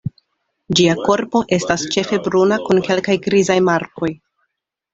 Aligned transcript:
Ĝia 0.79 0.95
korpo 1.01 1.41
estas 1.59 1.85
ĉefe 1.97 2.19
bruna 2.29 2.59
kun 2.71 2.81
kelkaj 2.89 3.19
grizaj 3.29 3.61
markoj. 3.71 4.13